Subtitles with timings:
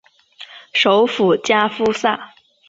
[0.73, 2.33] 首府加夫萨。